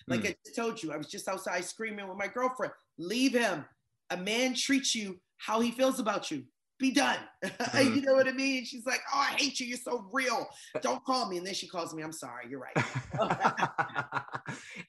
[0.08, 0.30] Like mm.
[0.30, 2.72] I just told you, I was just outside screaming with my girlfriend.
[2.98, 3.64] Leave him.
[4.10, 6.44] A man treats you how he feels about you
[6.78, 7.18] be done.
[7.46, 7.94] Mm-hmm.
[7.94, 8.64] you know what I mean?
[8.64, 9.66] She's like, oh, I hate you.
[9.66, 10.48] You're so real.
[10.80, 11.36] Don't call me.
[11.36, 12.46] And then she calls me, I'm sorry.
[12.48, 12.84] You're right.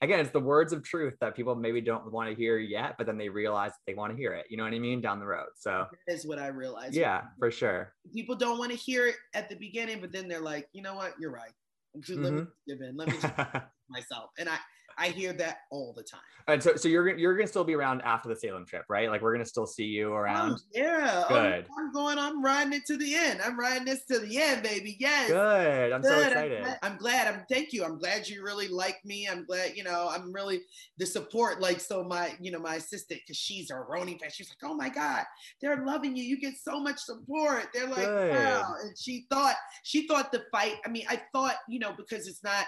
[0.02, 3.06] Again, it's the words of truth that people maybe don't want to hear yet, but
[3.06, 4.46] then they realize they want to hear it.
[4.48, 5.00] You know what I mean?
[5.00, 5.48] Down the road.
[5.56, 6.94] So that is what I realized.
[6.94, 7.92] Yeah, for sure.
[8.12, 10.94] People don't want to hear it at the beginning, but then they're like, you know
[10.94, 11.14] what?
[11.20, 11.52] You're right.
[11.96, 12.24] Mm-hmm.
[12.24, 12.96] Let me give in.
[12.96, 13.18] Let me
[13.90, 14.30] myself.
[14.38, 14.58] And I,
[14.98, 16.20] I hear that all the time.
[16.48, 19.10] And so, so you're you're gonna still be around after the Salem trip, right?
[19.10, 20.52] Like we're gonna still see you oh, around.
[20.52, 21.24] Oh, yeah.
[21.28, 21.66] Good.
[21.70, 22.18] Oh, I'm going.
[22.18, 23.40] I'm riding it to the end.
[23.44, 24.96] I'm riding this to the end, baby.
[24.98, 25.28] Yes.
[25.28, 25.92] Good.
[25.92, 26.10] I'm Good.
[26.10, 26.56] so excited.
[26.56, 27.34] I'm glad, I'm glad.
[27.34, 27.42] I'm.
[27.50, 27.84] Thank you.
[27.84, 29.28] I'm glad you really like me.
[29.30, 29.76] I'm glad.
[29.76, 30.08] You know.
[30.10, 30.62] I'm really
[30.96, 31.60] the support.
[31.60, 34.30] Like so, my you know my assistant because she's a RHONY fan.
[34.32, 35.24] She's like, oh my god,
[35.60, 36.24] they're loving you.
[36.24, 37.66] You get so much support.
[37.74, 38.30] They're like, Good.
[38.30, 38.74] wow.
[38.82, 40.76] And she thought she thought the fight.
[40.86, 42.64] I mean, I thought you know because it's not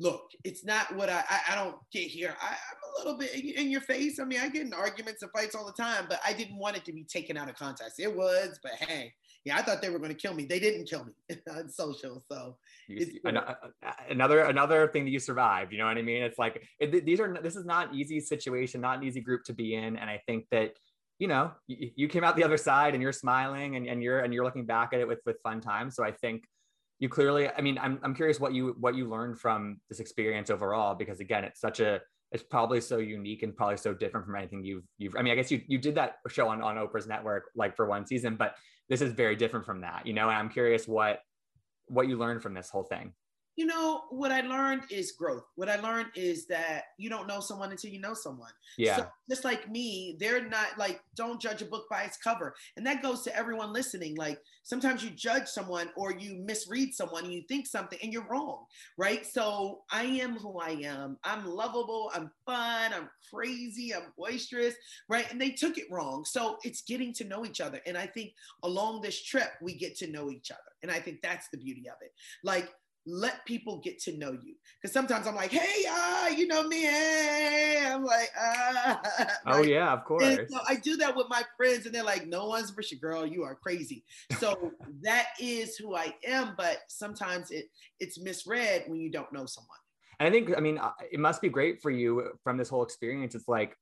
[0.00, 2.34] look, it's not what I, I, I don't get here.
[2.40, 2.54] I, am
[2.94, 4.18] a little bit in, your face.
[4.18, 6.76] I mean, I get in arguments and fights all the time, but I didn't want
[6.76, 8.00] it to be taken out of context.
[8.00, 9.12] It was, but hey,
[9.44, 10.46] yeah, I thought they were going to kill me.
[10.46, 12.24] They didn't kill me on social.
[12.30, 12.56] So
[13.26, 13.54] uh, uh,
[14.08, 15.72] another another thing that you survived.
[15.72, 16.22] You know what I mean?
[16.22, 19.44] It's like it, these are this is not an easy situation, not an easy group
[19.44, 20.72] to be in, and I think that
[21.18, 24.20] you know you, you came out the other side and you're smiling and, and you're
[24.20, 25.94] and you're looking back at it with with fun times.
[25.94, 26.44] So I think
[26.98, 30.50] you clearly i mean I'm, I'm curious what you what you learned from this experience
[30.50, 32.00] overall because again it's such a
[32.32, 35.36] it's probably so unique and probably so different from anything you've you've i mean i
[35.36, 38.54] guess you you did that show on on oprah's network like for one season but
[38.88, 40.28] this is very different from that you know?
[40.28, 41.20] And i'm curious what
[41.86, 43.12] what you learned from this whole thing
[43.56, 45.44] you know what i learned is growth.
[45.54, 48.50] What i learned is that you don't know someone until you know someone.
[48.76, 48.96] Yeah.
[48.96, 52.54] so just like me they're not like don't judge a book by its cover.
[52.76, 54.16] And that goes to everyone listening.
[54.16, 58.26] Like sometimes you judge someone or you misread someone and you think something and you're
[58.28, 58.64] wrong
[58.98, 59.26] right?
[59.26, 61.18] So i am who i am.
[61.24, 62.10] I'm lovable.
[62.14, 62.92] I'm fun.
[62.92, 63.94] I'm crazy.
[63.94, 64.74] I'm boisterous
[65.08, 65.30] right?
[65.30, 66.24] And they took it wrong.
[66.24, 67.80] So it's getting to know each other.
[67.86, 70.60] And i think along this trip we get to know each other.
[70.82, 72.12] And i think that's the beauty of it.
[72.42, 72.70] Like
[73.06, 74.54] let people get to know you.
[74.80, 77.84] Because sometimes I'm like, hey, uh, you know me, hey.
[77.86, 78.96] I'm like, uh,
[79.46, 80.38] oh yeah, of course.
[80.48, 83.26] so I do that with my friends, and they're like, no one's for you, girl.
[83.26, 84.04] You are crazy.
[84.38, 86.54] So that is who I am.
[86.56, 87.66] But sometimes it
[88.00, 89.78] it's misread when you don't know someone.
[90.20, 92.84] And I think, I mean, uh, it must be great for you from this whole
[92.84, 93.34] experience.
[93.34, 93.76] It's like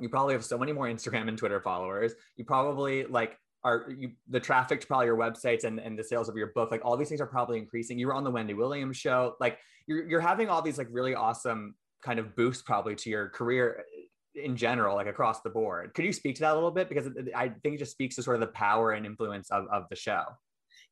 [0.00, 2.14] you probably have so many more Instagram and Twitter followers.
[2.36, 3.38] You probably like
[3.68, 6.70] are you, the traffic to probably your websites and, and the sales of your book
[6.70, 9.58] like all these things are probably increasing you were on the wendy williams show like
[9.86, 13.84] you're, you're having all these like really awesome kind of boosts probably to your career
[14.34, 17.08] in general like across the board could you speak to that a little bit because
[17.34, 19.96] i think it just speaks to sort of the power and influence of, of the
[19.96, 20.24] show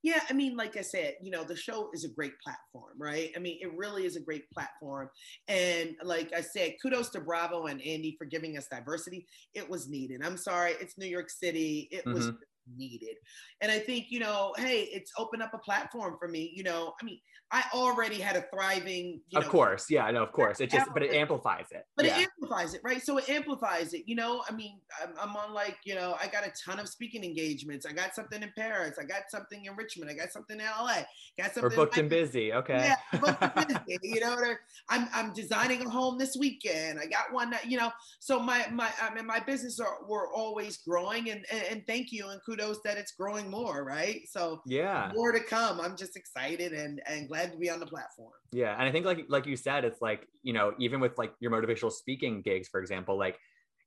[0.03, 3.33] yeah, I mean, like I said, you know, the show is a great platform, right?
[3.35, 5.11] I mean, it really is a great platform.
[5.49, 9.27] And like I said, kudos to Bravo and Andy for giving us diversity.
[9.55, 10.25] It was needed.
[10.25, 11.89] I'm sorry, it's New York City.
[11.91, 12.12] It mm-hmm.
[12.12, 12.31] was
[12.76, 13.16] needed.
[13.61, 16.52] And I think, you know, hey, it's opened up a platform for me.
[16.55, 17.20] You know, I mean,
[17.52, 19.87] I already had a thriving, of know, course.
[19.88, 20.61] Yeah, I know, of course.
[20.61, 21.87] It just, but it amplifies it.
[21.96, 22.18] But yeah.
[22.18, 23.00] it amplifies it, right?
[23.00, 24.02] So it amplifies it.
[24.07, 26.88] You know, I mean, I'm, I'm, on like, you know, I got a ton of
[26.88, 27.87] speaking engagements.
[27.87, 28.96] I got something in Paris.
[29.00, 30.11] I got something in Richmond.
[30.11, 31.02] I got something in LA.
[31.38, 31.62] Got something.
[31.62, 32.52] We're booked and busy.
[32.52, 32.92] Okay.
[33.12, 34.09] Yeah, booked and busy.
[34.09, 34.37] You know,
[34.88, 36.98] I'm I'm designing a home this weekend.
[36.98, 37.92] I got one that you know.
[38.18, 42.11] So my my I mean my business are we're always growing, and, and and thank
[42.11, 44.23] you and kudos that it's growing more, right?
[44.29, 45.81] So yeah, more to come.
[45.81, 48.33] I'm just excited and and glad to be on the platform.
[48.53, 51.33] Yeah, and I think like like you said, it's like you know even with like
[51.40, 53.38] your motivational speaking gigs, for example, like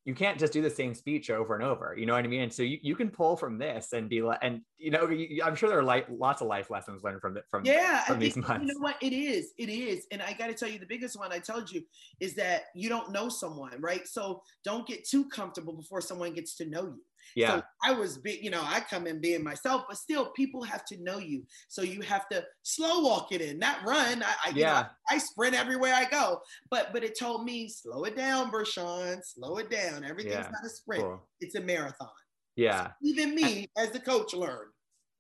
[0.06, 1.96] you can't just do the same speech over and over.
[1.98, 2.42] You know what I mean?
[2.42, 5.44] And so you, you can pull from this and be like, and you know, you,
[5.44, 7.44] I'm sure there are like lots of life lessons learned from it.
[7.52, 8.66] From yeah, from these months.
[8.66, 8.96] You know what?
[9.02, 9.52] It is.
[9.58, 10.08] It is.
[10.12, 11.84] And I got to tell you, the biggest one I told you
[12.20, 14.08] is that you don't know someone, right?
[14.08, 17.02] So don't get too comfortable before someone gets to know you.
[17.36, 17.58] Yeah.
[17.58, 20.86] So I was big, you know, I come in being myself, but still people have
[20.86, 21.44] to know you.
[21.68, 24.24] So you have to slow walk it in, not run.
[24.24, 24.82] I, I yeah.
[24.82, 26.40] Know, I sprint everywhere I go.
[26.70, 30.04] But but it told me, slow it down, Bershan, slow it down.
[30.04, 30.52] Everything's yeah.
[30.52, 31.04] not a sprint.
[31.04, 31.28] Cool.
[31.40, 32.10] It's a marathon.
[32.56, 32.88] Yeah.
[32.88, 34.72] So even me as the coach learned.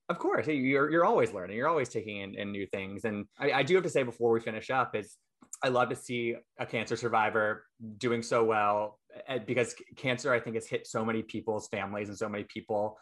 [0.09, 1.55] Of course, you're you're always learning.
[1.55, 3.05] You're always taking in, in new things.
[3.05, 5.15] And I, I do have to say before we finish up is
[5.63, 7.65] I love to see a cancer survivor
[7.97, 8.98] doing so well
[9.45, 12.97] because cancer i think has hit so many people's families and so many people.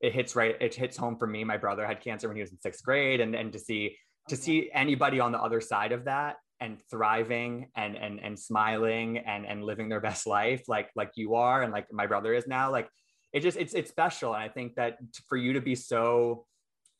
[0.00, 1.44] It hits right it hits home for me.
[1.44, 3.96] My brother had cancer when he was in sixth grade and and to see
[4.28, 8.38] to oh, see anybody on the other side of that and thriving and and and
[8.38, 12.32] smiling and and living their best life like like you are and like my brother
[12.32, 12.88] is now like
[13.32, 14.34] it just it's it's special.
[14.34, 16.46] And i think that for you to be so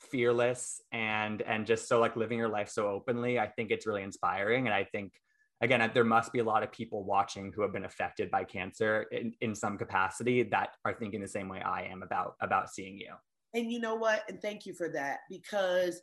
[0.00, 4.02] fearless and and just so like living your life so openly i think it's really
[4.02, 4.66] inspiring.
[4.66, 5.12] And i think
[5.60, 9.06] again, there must be a lot of people watching who have been affected by cancer
[9.12, 12.98] in, in some capacity that are thinking the same way I am about about seeing
[12.98, 13.12] you.
[13.54, 14.22] And you know what?
[14.28, 16.00] And thank you for that because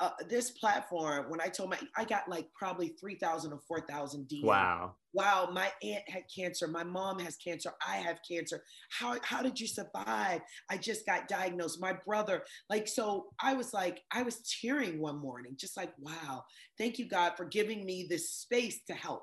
[0.00, 4.44] uh, this platform, when I told my, I got like probably 3,000 or 4,000 DMs.
[4.44, 4.94] Wow.
[5.12, 5.50] Wow.
[5.52, 6.68] My aunt had cancer.
[6.68, 7.72] My mom has cancer.
[7.86, 8.62] I have cancer.
[8.90, 10.40] How, how did you survive?
[10.70, 11.80] I just got diagnosed.
[11.80, 16.44] My brother, like, so I was like, I was tearing one morning, just like, wow,
[16.78, 19.22] thank you, God, for giving me this space to help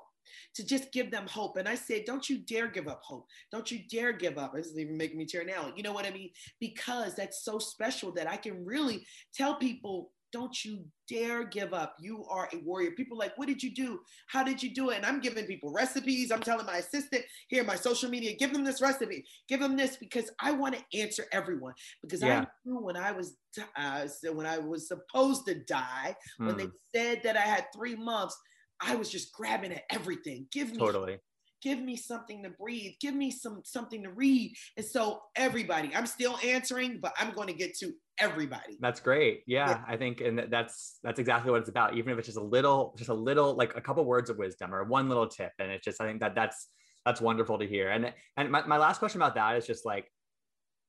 [0.54, 1.56] to just give them hope.
[1.56, 3.26] And I said, don't you dare give up hope.
[3.52, 4.54] Don't you dare give up.
[4.54, 5.72] This is even making me tear now.
[5.76, 6.30] You know what I mean?
[6.60, 11.96] Because that's so special that I can really tell people don't you dare give up.
[11.98, 12.90] You are a warrior.
[12.90, 14.00] People like, what did you do?
[14.28, 14.98] How did you do it?
[14.98, 16.30] And I'm giving people recipes.
[16.30, 19.96] I'm telling my assistant here, my social media, give them this recipe, give them this
[19.96, 21.72] because I want to answer everyone.
[22.02, 22.40] Because yeah.
[22.40, 23.38] I knew when I was
[23.78, 26.46] uh, when I was supposed to die, mm.
[26.46, 26.70] when they hmm.
[26.94, 28.36] said that I had three months,
[28.78, 30.48] I was just grabbing at everything.
[30.52, 31.18] Give me totally
[31.62, 34.54] give me something to breathe give me some something to read.
[34.76, 38.78] And so everybody i'm still answering but i'm going to get to everybody.
[38.80, 39.42] That's great.
[39.46, 42.38] Yeah, yeah, i think and that's that's exactly what it's about even if it's just
[42.38, 45.52] a little just a little like a couple words of wisdom or one little tip.
[45.58, 46.68] And it's just i think that that's
[47.06, 47.90] that's wonderful to hear.
[47.90, 50.10] And and my, my last question about that is just like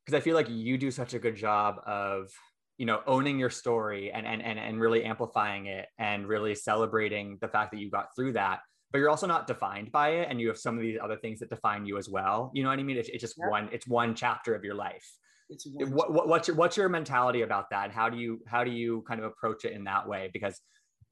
[0.05, 2.29] because i feel like you do such a good job of
[2.77, 7.37] you know owning your story and and and, and really amplifying it and really celebrating
[7.41, 8.59] the fact that you got through that
[8.91, 11.39] but you're also not defined by it and you have some of these other things
[11.39, 13.49] that define you as well you know what i mean it's, it's just yeah.
[13.49, 15.05] one it's one chapter of your life
[15.49, 18.71] it's what, what, what's your what's your mentality about that how do you how do
[18.71, 20.59] you kind of approach it in that way because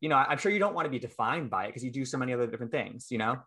[0.01, 2.05] you know i'm sure you don't want to be defined by it because you do
[2.05, 3.37] so many other different things you know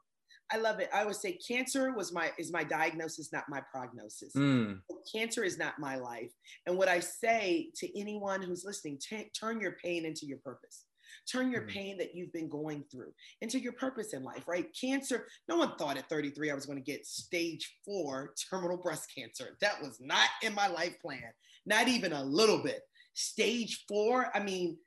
[0.51, 0.89] I love it.
[0.95, 4.33] I would say cancer was my is my diagnosis, not my prognosis.
[4.35, 4.81] Mm.
[5.15, 6.33] Cancer is not my life.
[6.67, 10.87] And what I say to anyone who's listening, t- turn your pain into your purpose.
[11.31, 11.71] Turn your mm-hmm.
[11.71, 14.67] pain that you've been going through into your purpose in life, right?
[14.79, 19.13] Cancer, no one thought at 33 I was going to get stage four terminal breast
[19.17, 19.57] cancer.
[19.61, 21.33] That was not in my life plan,
[21.67, 22.81] not even a little bit.
[23.15, 24.79] Stage four, I mean,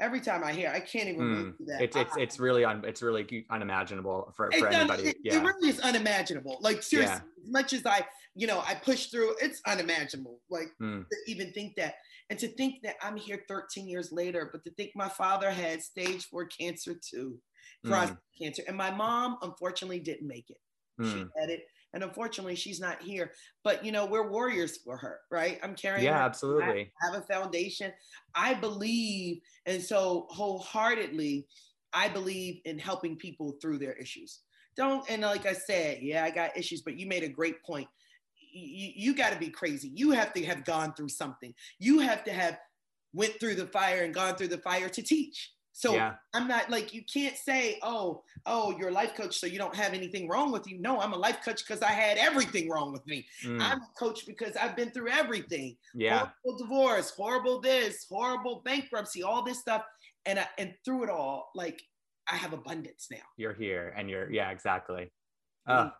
[0.00, 1.66] every time I hear, I can't even mm.
[1.66, 1.82] that.
[1.82, 5.10] It's it's it's really un, it's really unimaginable for, for anybody.
[5.10, 5.36] It, yeah.
[5.36, 6.58] it really is unimaginable.
[6.60, 7.44] Like seriously, yeah.
[7.44, 8.04] as much as I,
[8.34, 10.40] you know, I push through, it's unimaginable.
[10.50, 11.06] Like mm.
[11.08, 11.94] to even think that.
[12.30, 15.82] And to think that I'm here 13 years later, but to think my father had
[15.82, 17.38] stage four cancer too,
[17.84, 18.42] prostate mm.
[18.44, 18.62] cancer.
[18.68, 20.60] And my mom, unfortunately, didn't make it.
[21.00, 21.12] Mm.
[21.12, 21.66] She had it.
[21.92, 23.32] And unfortunately, she's not here.
[23.64, 25.58] But, you know, we're warriors for her, right?
[25.60, 26.22] I'm carrying Yeah, her.
[26.22, 26.92] absolutely.
[27.02, 27.92] I have a foundation.
[28.32, 31.48] I believe, and so wholeheartedly,
[31.92, 34.42] I believe in helping people through their issues.
[34.76, 37.88] Don't, and like I said, yeah, I got issues, but you made a great point
[38.52, 39.90] you, you got to be crazy.
[39.94, 41.54] You have to have gone through something.
[41.78, 42.58] You have to have
[43.12, 45.52] went through the fire and gone through the fire to teach.
[45.72, 46.14] So yeah.
[46.34, 49.74] I'm not like you can't say, oh, oh, you're a life coach, so you don't
[49.74, 50.78] have anything wrong with you.
[50.78, 53.26] No, I'm a life coach because I had everything wrong with me.
[53.44, 53.62] Mm.
[53.62, 55.76] I'm a coach because I've been through everything.
[55.94, 56.28] Yeah.
[56.42, 59.84] Horrible divorce, horrible this, horrible bankruptcy, all this stuff.
[60.26, 61.82] And I, and through it all, like
[62.30, 63.18] I have abundance now.
[63.36, 65.10] You're here and you're yeah, exactly.
[65.66, 65.90] Uh,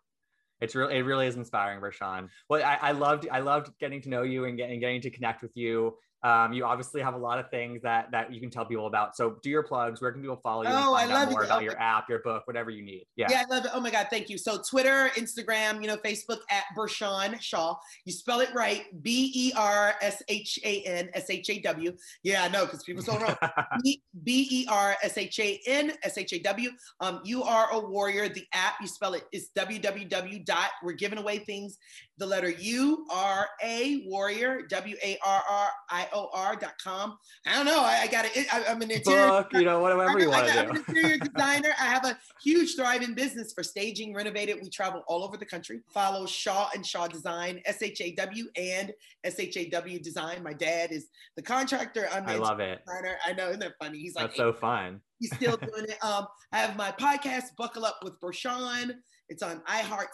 [0.60, 2.28] It's really it really is inspiring, Bershan.
[2.48, 5.42] Well, I, I loved I loved getting to know you and getting getting to connect
[5.42, 5.96] with you.
[6.22, 9.16] Um, you obviously have a lot of things that that you can tell people about.
[9.16, 10.02] So do your plugs.
[10.02, 10.68] Where can people follow you?
[10.70, 11.46] Oh, I love more you.
[11.46, 13.06] about oh, your app, your book, whatever you need.
[13.16, 13.28] Yeah.
[13.30, 13.70] Yeah, I love it.
[13.74, 14.36] Oh my God, thank you.
[14.36, 17.76] So Twitter, Instagram, you know, Facebook at Bershan Shaw.
[18.04, 21.96] You spell it right, B E R S H A N S H A W.
[22.22, 23.36] Yeah, I know because people so wrong.
[23.82, 26.70] B E R S H A N S H A W.
[27.00, 28.28] Um, you are a warrior.
[28.28, 30.44] The app you spell it is www.
[30.44, 30.70] dot.
[30.82, 31.78] We're giving away things.
[32.18, 36.74] The letter U R A warrior W A R R I Dot.
[36.86, 37.80] I don't know.
[37.80, 38.46] I, I got it.
[38.52, 39.28] I'm an interior.
[39.28, 40.58] Book, you know, whatever you want to do.
[40.58, 41.70] I'm an interior designer.
[41.80, 44.58] I have a huge thriving business for staging, renovated.
[44.62, 45.80] We travel all over the country.
[45.92, 48.92] Follow Shaw and Shaw Design, S H A W and
[49.24, 50.42] S H A W Design.
[50.42, 52.08] My dad is the contractor.
[52.12, 52.80] I'm the I love it.
[52.84, 53.16] designer.
[53.26, 53.98] I know, isn't that funny?
[53.98, 55.00] He's like, That's so fun.
[55.18, 56.02] He's still doing it.
[56.04, 58.92] Um, I have my podcast, Buckle Up with Bershan.
[59.28, 60.06] It's on iHeart,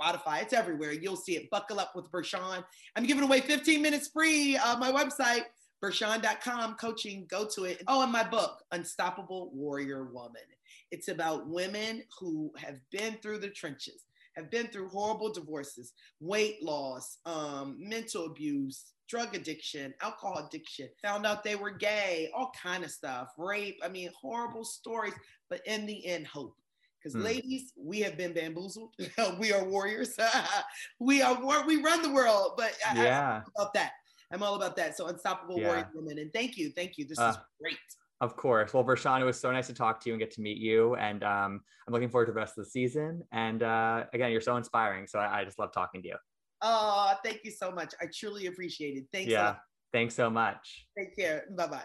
[0.00, 0.42] Spotify.
[0.42, 0.92] It's everywhere.
[0.92, 1.50] You'll see it.
[1.50, 2.64] Buckle Up with Bershan.
[2.96, 4.56] I'm giving away 15 minutes free.
[4.56, 5.42] Uh, my website,
[5.82, 7.26] Bershan.com, coaching.
[7.28, 7.82] Go to it.
[7.88, 10.42] Oh, and my book, Unstoppable Warrior Woman.
[10.90, 14.04] It's about women who have been through the trenches,
[14.36, 21.26] have been through horrible divorces, weight loss, um, mental abuse, drug addiction, alcohol addiction, found
[21.26, 23.78] out they were gay, all kind of stuff, rape.
[23.82, 25.14] I mean, horrible stories,
[25.50, 26.56] but in the end, hope.
[27.02, 27.22] Because Hmm.
[27.22, 28.94] ladies, we have been bamboozled.
[29.38, 30.16] we are warriors.
[31.00, 32.52] we are war- we run the world.
[32.56, 33.42] But I, I'm Yeah.
[33.56, 33.92] about that.
[34.32, 34.96] I'm all about that.
[34.96, 35.68] So unstoppable Yeah.
[35.68, 36.18] warrior woman.
[36.18, 37.04] And thank you, thank you.
[37.04, 37.76] This is Uh, great.
[38.20, 38.72] Of course.
[38.72, 40.94] Well, Bershan, it was so nice to talk to you and get to meet you.
[40.94, 43.22] And um, I'm looking forward to the rest of the season.
[43.32, 45.08] And uh, again, you're so inspiring.
[45.08, 46.16] So I, I just love talking to you.
[46.60, 47.92] Oh, thank you so much.
[48.00, 49.04] I truly appreciate it.
[49.12, 49.32] Thanks.
[49.32, 49.44] yeah.
[49.46, 49.60] lot.
[49.92, 50.86] Thanks so much.
[50.96, 51.46] Take care.
[51.56, 51.84] Bye bye.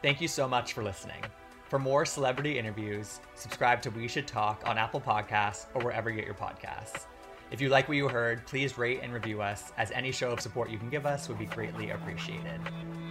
[0.00, 1.22] Thank you so much for listening.
[1.72, 6.16] For more celebrity interviews, subscribe to We Should Talk on Apple Podcasts or wherever you
[6.16, 7.06] get your podcasts.
[7.50, 10.40] If you like what you heard, please rate and review us, as any show of
[10.42, 12.60] support you can give us would be greatly appreciated.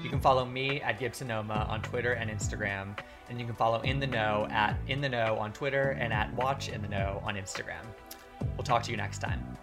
[0.03, 2.95] You can follow me at Gibsonoma on Twitter and Instagram,
[3.29, 6.31] and you can follow In the Know at In the Know on Twitter and at
[6.35, 7.83] Watch In the Know on Instagram.
[8.57, 9.57] We'll talk to you next time.